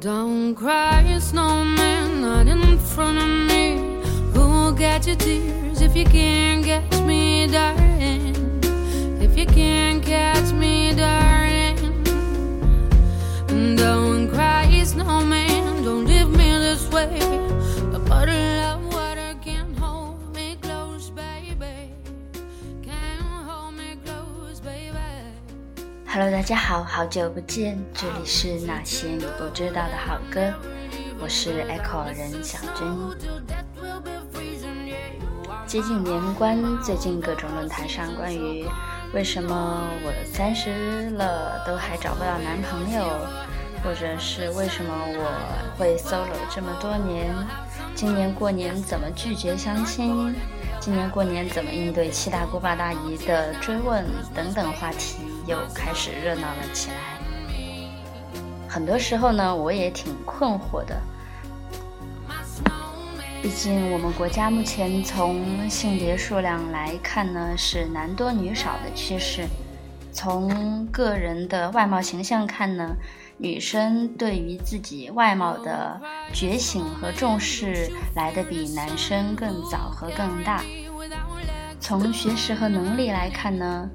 [0.00, 4.00] Don't cry, snowman, not in front of me.
[4.32, 8.60] Who'll get your tears if you can't catch me, darling?
[9.20, 9.97] If you can't
[26.10, 30.40] Hello，大家好，好久不见，这里是那些你不知道的好歌，
[31.20, 32.96] 我是 Echo 人小珍。
[35.66, 38.64] 接近年关，最近各种论坛上关于
[39.12, 43.04] 为什么我三十了都还找不到男朋友，
[43.84, 47.34] 或者是为什么我会 solo 这么多年，
[47.94, 50.34] 今年过年怎么拒绝相亲，
[50.80, 55.18] 今年过年怎么应对七大姑八大姨的追问等等话题。
[55.48, 56.96] 又开始热闹了起来。
[58.68, 61.00] 很多时候呢，我也挺困惑的。
[63.40, 69.46] 毕竟我们国家目前从性别数量来看呢，是男多女少的趋势。
[70.12, 72.94] 从个人的外貌形象看呢，
[73.38, 75.98] 女生对于自己外貌的
[76.34, 80.62] 觉醒和重视来的比男生更早和更大。
[81.80, 83.88] 从学识和能力来看呢。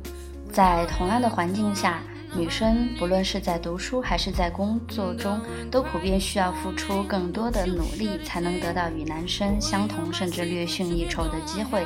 [0.53, 1.99] 在同样的环境下，
[2.35, 11.83] 女生不论是在读书还是在工作中，都普遍需要付出更多的努力，才能得到与男生相同甚至略逊一筹的机会。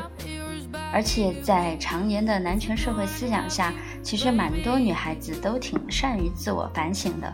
[0.92, 3.74] 而且在常年的男权社会思想下，
[4.04, 7.34] 其实蛮多女孩子都挺善于自我反省的。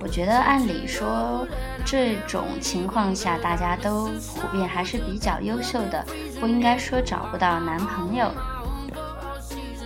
[0.00, 1.46] 我觉得按理说，
[1.82, 6.04] 这种情况下大家都普遍还是比较优秀的，
[6.38, 8.30] 不应该说找不到男朋友。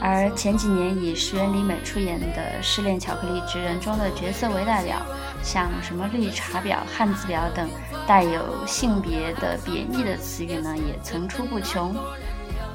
[0.00, 2.26] 而前几年以石原里美出演的
[2.62, 5.02] 《失恋巧克力职人》中的角色为代表，
[5.42, 7.68] 像什么绿茶婊、汉字婊等
[8.06, 11.94] 带有性别的贬义的词语呢，也层出不穷。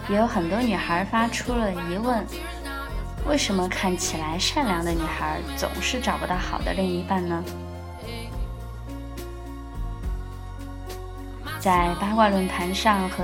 [0.10, 2.26] 也有很多女孩发出了疑问：
[3.26, 7.42] 为什么看起来善良的女孩总是找不到好的另一半呢？
[11.58, 13.24] 在八卦论坛上和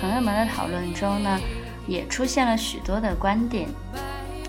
[0.00, 1.38] 朋友们的讨论中呢？
[1.86, 3.68] 也出现了许多的观点，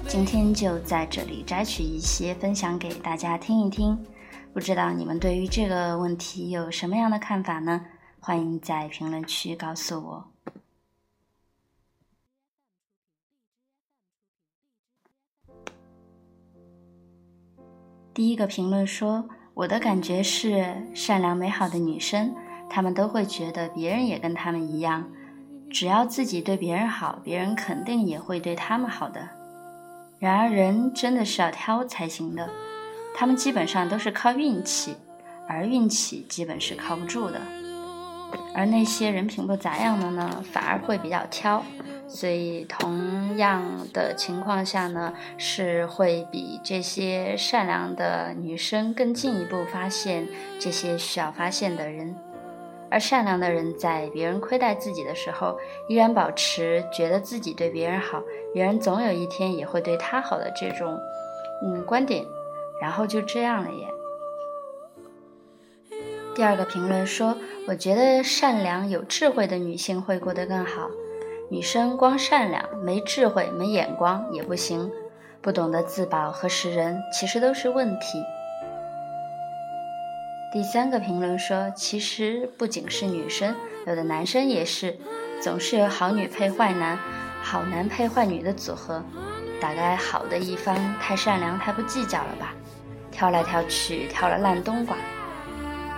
[0.08, 3.98] 今天就在这里摘取一些分享给大家听一听。
[4.54, 7.86] 不知道你们对于这个问题有什么样的看法呢？
[8.22, 10.32] 欢迎在评论区告诉我。
[18.14, 22.34] 第一个评论说：“我的感觉是，善良美好的女生，
[22.70, 25.06] 她们都会觉得别人也跟她们一样。”
[25.70, 29.30] 只要自己对别人好，别人肯定也会对他们好的。
[30.20, 32.50] 然而，人真的是要挑才行的，
[33.14, 34.96] 他们基本上都是靠运气，
[35.48, 37.42] 而运气基本是靠不住的。
[38.54, 41.64] 而那些人品不咋样的呢，反而会比较挑。
[42.08, 43.62] 所以，同样
[43.92, 50.28] 的情况下呢，是会比这些善良的女生更进一步发现
[50.60, 52.16] 这些需要发现的人。
[52.90, 55.58] 而善良的人在别人亏待自己的时候，
[55.88, 58.22] 依然保持觉得自己对别人好，
[58.54, 61.00] 别人总有一天也会对他好的这种，
[61.64, 62.26] 嗯观点，
[62.80, 63.88] 然后就这样了耶。
[66.36, 67.38] 第二个评论说
[67.68, 70.90] ：“我觉得善良有智慧的女性会过得更好，
[71.50, 74.92] 女生光善良没智慧没眼光也不行，
[75.42, 78.22] 不懂得自保和识人，其实都是问题。”
[80.56, 83.54] 第三个评论说：“其实不仅是女生，
[83.86, 84.98] 有的男生也是，
[85.42, 86.98] 总是有好女配坏男，
[87.42, 89.04] 好男配坏女的组合。
[89.60, 92.54] 大概好的一方太善良、太不计较了吧，
[93.12, 94.96] 挑来挑去挑了烂冬瓜。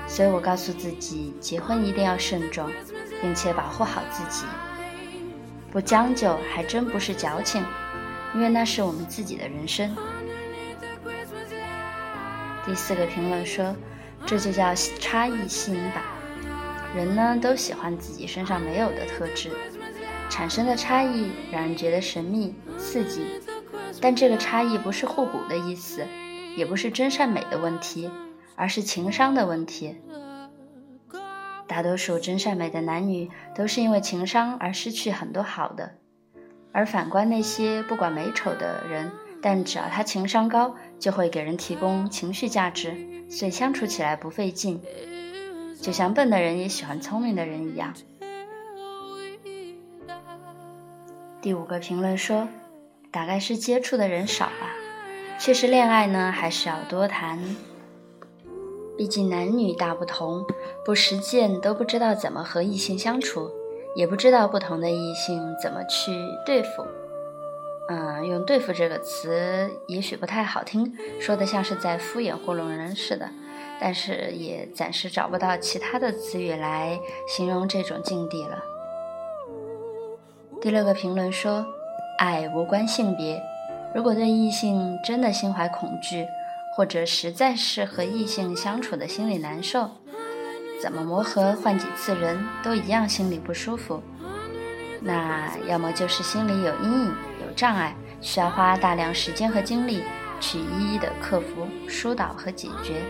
[0.08, 2.68] 所以我告诉自己，结婚一定要慎重，
[3.22, 4.44] 并且保护好自己。
[5.70, 7.64] 不将就还真不是矫情，
[8.34, 9.96] 因为那是我们自己的人生。”
[12.66, 13.76] 第四个评论说。
[14.28, 16.04] 这就叫差异吸引法。
[16.94, 19.50] 人呢都喜欢自己身上没有的特质，
[20.30, 23.26] 产生的差异让人觉得神秘刺激。
[24.02, 26.06] 但这个差异不是互补的意思，
[26.58, 28.12] 也不是真善美的问题，
[28.56, 29.96] 而是情商的问题。
[31.66, 35.96] 大多数真善美的男女都是因为情商而失去很多好的，
[36.74, 39.12] 而反观那些不管美丑的人，
[39.42, 42.96] 但只要他情商高，就会给人提供情绪价值。
[43.30, 44.82] 所以相处起来不费劲，
[45.82, 47.94] 就像笨的人也喜欢聪明的人一样。
[51.42, 52.48] 第五个评论说，
[53.12, 54.74] 大概是接触的人少吧。
[55.40, 57.40] 确实，恋爱呢还是要多谈。
[58.98, 60.44] 毕竟男女大不同，
[60.84, 63.52] 不实践都不知道怎么和异性相处，
[63.96, 66.12] 也不知道不同的异性怎么去
[66.46, 66.86] 对付。
[67.90, 73.30] 嗯，用“对付”这个词也许不太好听，说的像是在敷衍糊弄人似的。
[73.80, 78.58] 但是也暂时找不到其他的词语来形容这种境地了。
[80.60, 81.64] 第六个评论说
[82.18, 83.40] ：“爱无关性别，
[83.94, 86.26] 如果对异性真的心怀恐惧，
[86.76, 89.92] 或者实在是和异性相处的心里难受，
[90.82, 94.02] 怎么磨合换几次人都一样心里不舒服，
[95.00, 97.16] 那要么就是心里有阴影。”
[97.58, 100.04] 障碍需要花大量时间和精力
[100.40, 103.02] 去一一的克服、疏导和解决，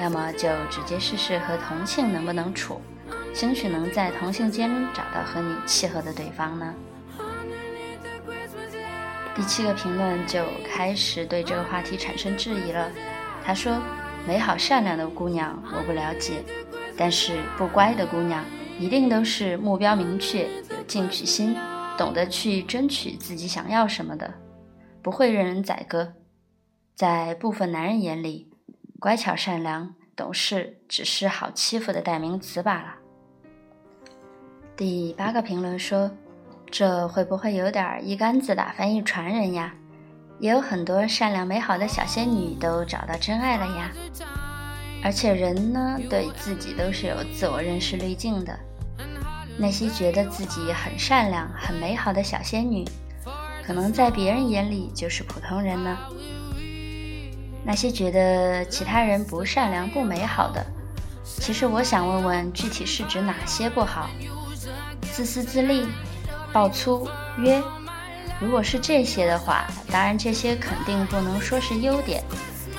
[0.00, 2.80] 要么就直接试试和同性能不能处，
[3.34, 6.72] 兴许能在同性间找到和你契合的对方呢。
[9.34, 12.88] 第七个评论就开始对这个话题产生质疑了。
[13.44, 13.82] 他说
[14.24, 16.44] ：“美好善良的姑娘我不了解，
[16.96, 18.44] 但是不乖的姑娘
[18.78, 21.56] 一定都是目标明确、有进取心。”
[21.96, 24.34] 懂得去争取自己想要什么的，
[25.00, 26.14] 不会任人宰割。
[26.94, 28.50] 在部分男人眼里，
[28.98, 32.94] 乖巧、善良、懂事只是好欺负的代名词罢了。
[34.76, 36.10] 第八个评论说
[36.70, 39.74] ：“这会不会有点一竿子打翻一船人呀？
[40.40, 43.92] 也有很多善良美好的小仙女都找到真爱了呀。
[45.02, 48.58] 而且人呢，对自己都是有自我认识滤镜的。”
[49.56, 52.84] 那些觉得自己很善良、很美好的小仙女，
[53.66, 55.96] 可能在别人眼里就是普通人呢。
[57.64, 60.66] 那些觉得其他人不善良、不美好的，
[61.24, 64.10] 其实我想问问，具体是指哪些不好？
[65.12, 65.86] 自私自利、
[66.52, 67.08] 暴粗、
[67.38, 67.62] 约？
[68.40, 72.22] 如果是这些的话，当然这些肯定不能说是优点，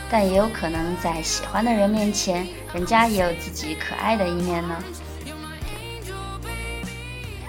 [0.10, 4.76] 但也有可能在喜欢的人面前，人家也有自己可爱的一面呢。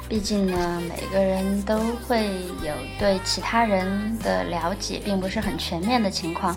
[0.08, 2.28] 毕竟呢，每个人都会
[2.62, 6.56] 有对其他人的了解，并不是很全面的情况。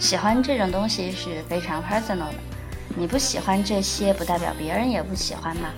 [0.00, 2.34] 喜欢这种东西是非常 personal 的，
[2.96, 5.70] 你不喜欢这些，不代表别人也不喜欢嘛。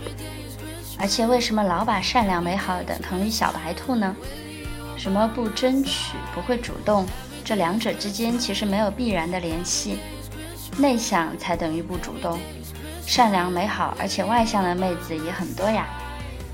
[0.99, 4.17] 而且，为什么老把善良美好等同于小白兔呢？
[4.97, 7.07] 什么不争取、不会主动，
[7.45, 9.99] 这两者之间其实没有必然的联系。
[10.79, 12.39] 内向才等于不主动，
[13.05, 15.87] 善良美好而且外向的妹子也很多呀。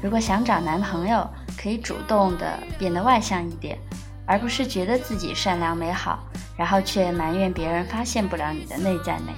[0.00, 1.29] 如果想找男朋友，
[1.61, 3.79] 可以主动的变得外向一点，
[4.25, 6.21] 而不是觉得自己善良美好，
[6.56, 9.33] 然后却埋怨别人发现不了你的内在美。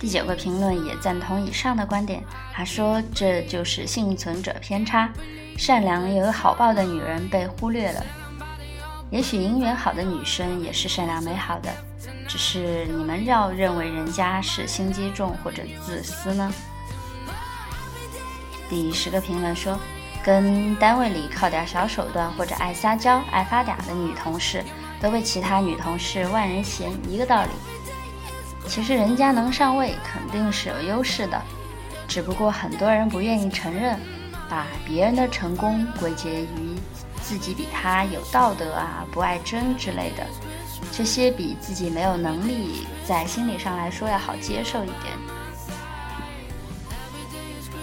[0.00, 2.22] 第九个评论也赞同以上的观点，
[2.52, 5.10] 他说这就是幸存者偏差，
[5.56, 8.04] 善良又有好报的女人被忽略了。
[9.10, 11.70] 也许姻缘好的女生也是善良美好的，
[12.26, 16.52] 只是你们要认为人家是心机重或者自私呢？
[18.68, 19.78] 第十个评论说，
[20.24, 24.64] 跟单位里靠点小手段或者爱撒娇、爱发嗲的女同事，
[25.00, 27.50] 都被其他女同事万人嫌，一个道理。
[28.66, 31.40] 其实人家能上位，肯定是有优势的，
[32.08, 34.00] 只不过很多人不愿意承认，
[34.48, 36.74] 把别人的成功归结于
[37.20, 40.26] 自己比他有道德啊、不爱争之类的，
[40.90, 45.12] 这些比自己没有能力，在心理上来说要好接受一点。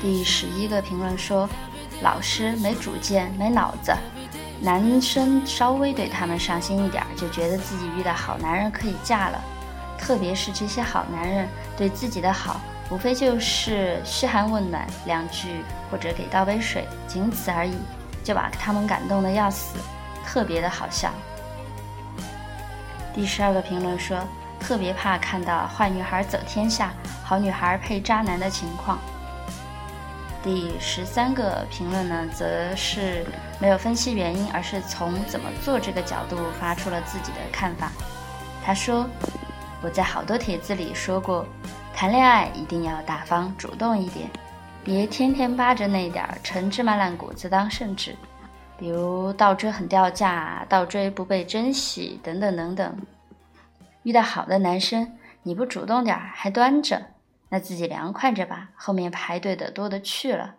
[0.01, 1.47] 第十一个评论说
[2.01, 3.93] ：“老师没主见，没脑子。
[4.59, 9.39] 男生稍微对他们上心一点，就觉得自己遇到好男人可以嫁了。
[9.99, 17.75] 特别是这些好男人对自己的好，无非就是嘘寒问暖两句，或者给倒杯水，仅此而已，
[18.23, 19.77] 就把他们感动的要死，
[20.25, 21.11] 特别的好笑。”
[23.13, 24.17] 第十二个评论说
[24.59, 26.91] ：“特别怕看到坏女孩走天下，
[27.23, 28.97] 好女孩配渣男的情况。”
[30.43, 33.23] 第十三个评论呢，则是
[33.59, 37.91] 没有分析原因，而是从怎么做这个角度发出了自己的看法。
[38.63, 39.07] 他说
[39.83, 41.45] ：“我在好多帖子里说过，
[41.93, 44.27] 谈恋爱一定要大方主动一点，
[44.83, 48.15] 别天天扒着那点儿陈芝麻烂谷子当圣旨，
[48.79, 52.97] 比如倒追很掉价、倒追不被珍惜等等等等。
[54.01, 55.07] 遇到好的男生，
[55.43, 56.99] 你不主动点儿，还端着。”
[57.53, 60.55] 那自己凉快着吧，后面排队的多的去了，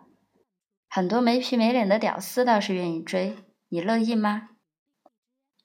[0.91, 3.35] 很多没皮没脸的屌丝倒是愿意追，
[3.71, 4.51] 你乐意吗？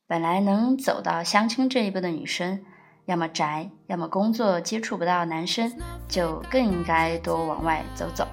[0.07, 2.63] 本来能走到相亲这一步的女生，
[3.07, 5.69] 要么宅，要么工作接触不到男生，
[6.07, 8.25] 就更应该多往外走走。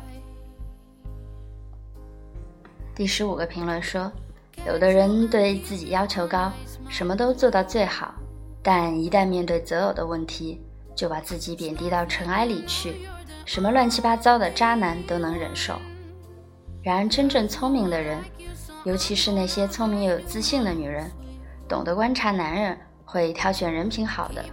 [2.94, 4.12] 第十五个评论说，
[4.64, 6.52] 有的人对自己要求高，
[6.88, 8.14] 什么都做到最好，
[8.62, 10.63] 但一旦面对择偶的问题。
[10.94, 13.08] 就把自己贬低到尘埃里去，
[13.44, 15.78] 什么乱七八糟的渣男都能忍受。
[16.82, 18.18] 然而，真正聪明的人，
[18.84, 21.10] 尤其是那些聪明又有自信的女人，
[21.68, 24.44] 懂得观察男人，会挑选人品好的。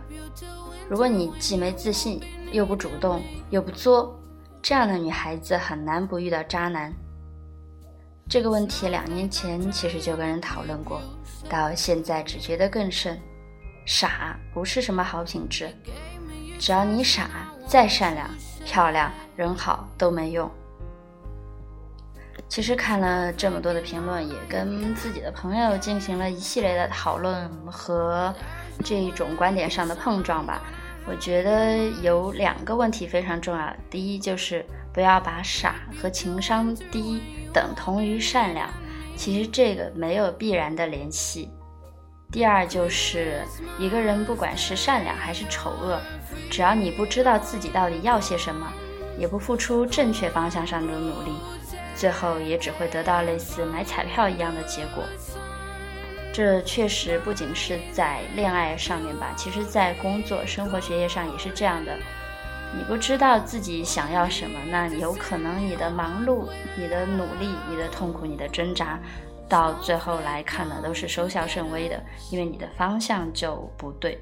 [0.89, 2.21] 如果你既没自信，
[2.51, 4.17] 又不主动，又不作，
[4.62, 6.93] 这样的女孩子很难不遇到渣男。
[8.29, 11.01] 这个问题两年前其实就跟人讨论过，
[11.50, 13.19] 到现在只觉得更甚。
[13.86, 15.69] 傻不是什么好品质，
[16.61, 17.27] 只要你傻，
[17.65, 18.29] 再善良、
[18.63, 20.47] 漂亮、人好都没用。
[22.47, 28.31] 其实看了这么多的评论，也跟自己的朋友进行了一系列的讨论和
[28.83, 30.61] 这种观点上的碰撞吧。
[31.07, 33.75] 我觉得有两个问题非常重要。
[33.89, 34.63] 第一就是
[34.93, 38.69] 不要把傻和情商低等同于善良，
[39.15, 41.49] 其实这个没有必然的联系。
[42.31, 43.43] 第二就是
[43.77, 46.00] 一个人不管是善良还是丑恶，
[46.50, 48.71] 只要你不知道自己到底要些什么，
[49.17, 51.33] 也不付出正确方向上的努力。
[51.93, 55.03] 最后也只会得到类似买彩票一样的结果。
[56.33, 61.91] 这确实不仅是在恋爱上面吧，其实在工作、生活、学业上也是这样的。
[62.73, 66.47] 你不知道自己想要什么，那有可能你的忙碌、
[66.77, 68.97] 你的努力、你的痛苦、你的挣扎，
[69.51, 74.17] 到最后来看呢，都是收效甚微的，因为你的方向就不对。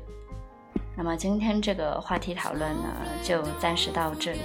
[0.98, 4.40] 那么今天这个话题讨论呢，就暂时到这里。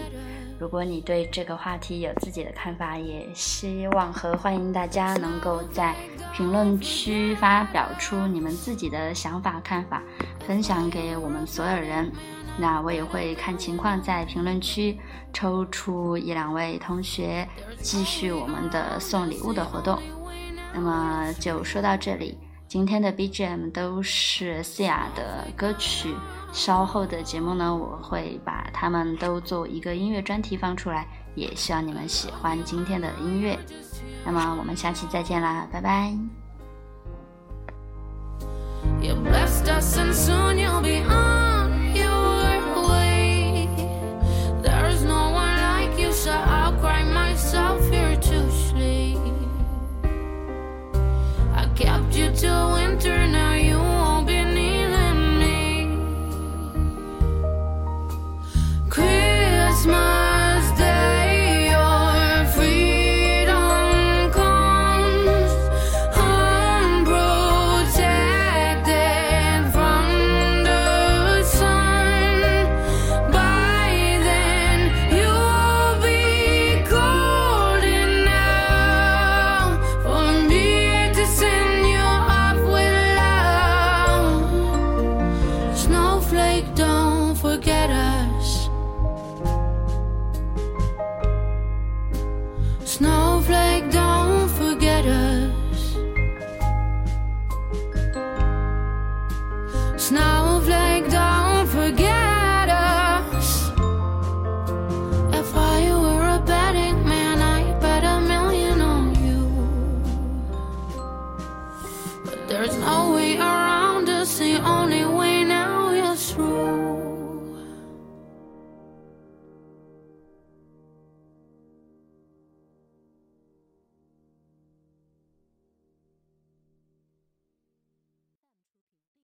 [0.61, 5.97] 如果你对这个话题有自己的看法，也希望和欢迎大家能够在
[6.35, 10.03] 评论区发表出你们自己的想法看法，
[10.47, 12.12] 分享给我们所有人。
[12.59, 14.97] 那我也会看情况在评论区
[15.33, 17.49] 抽出一两位同学，
[17.81, 19.99] 继续我们的送礼物的活动。
[20.75, 22.37] 那么就说到这里。
[22.66, 26.12] 今天的 BGM 都是 Sia 的歌曲，
[26.52, 33.57] 稍后的节目呢，我会把它们都做一个音乐专题放出来，也希望你们喜欢今天的音乐。
[34.25, 36.12] 那么我们下期再见啦，拜拜。
[39.81, 41.34] Snowflake